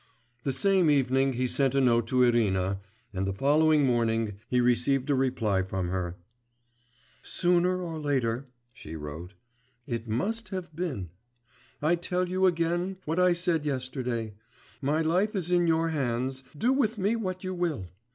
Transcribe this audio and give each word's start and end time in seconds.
The 0.45 0.51
same 0.51 0.89
evening 0.89 1.33
he 1.33 1.45
sent 1.45 1.75
a 1.75 1.79
note 1.79 2.07
to 2.07 2.23
Irina, 2.23 2.81
and 3.13 3.27
the 3.27 3.33
following 3.35 3.85
morning 3.85 4.39
he 4.49 4.59
received 4.59 5.11
a 5.11 5.13
reply 5.15 5.61
from 5.61 5.89
her. 5.89 6.15
'Sooner 7.21 7.79
or 7.79 7.99
later,' 7.99 8.47
she 8.73 8.95
wrote, 8.95 9.35
'it 9.85 10.07
must 10.07 10.49
have 10.49 10.75
been. 10.75 11.09
I 11.83 11.93
tell 11.97 12.27
you 12.27 12.47
again 12.47 12.97
what 13.05 13.19
I 13.19 13.33
said 13.33 13.63
yesterday: 13.63 14.33
my 14.81 15.03
life 15.03 15.35
is 15.35 15.51
in 15.51 15.67
your 15.67 15.89
hands, 15.89 16.43
do 16.57 16.73
with 16.73 16.97
me 16.97 17.15
what 17.15 17.43
you 17.43 17.53
will. 17.53 17.85